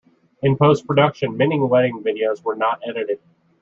In 0.41 0.57
post-production, 0.57 1.37
many 1.37 1.59
wedding 1.59 2.03
videos 2.03 2.41
were 2.41 2.55
not 2.55 2.81
edited. 2.83 3.19